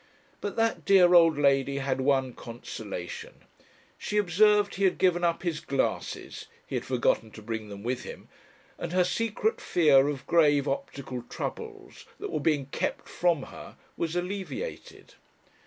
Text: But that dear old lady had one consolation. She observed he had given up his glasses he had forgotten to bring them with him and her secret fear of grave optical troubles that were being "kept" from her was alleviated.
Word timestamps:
But 0.41 0.55
that 0.55 0.83
dear 0.83 1.13
old 1.13 1.37
lady 1.37 1.77
had 1.77 2.01
one 2.01 2.33
consolation. 2.33 3.43
She 3.99 4.17
observed 4.17 4.73
he 4.73 4.85
had 4.85 4.97
given 4.97 5.23
up 5.23 5.43
his 5.43 5.59
glasses 5.59 6.47
he 6.65 6.73
had 6.73 6.83
forgotten 6.85 7.29
to 7.33 7.41
bring 7.43 7.69
them 7.69 7.83
with 7.83 8.01
him 8.01 8.27
and 8.79 8.93
her 8.93 9.03
secret 9.03 9.61
fear 9.61 10.07
of 10.07 10.25
grave 10.25 10.67
optical 10.67 11.21
troubles 11.29 12.05
that 12.19 12.31
were 12.31 12.39
being 12.39 12.65
"kept" 12.65 13.07
from 13.07 13.43
her 13.43 13.77
was 13.95 14.15
alleviated. 14.15 15.13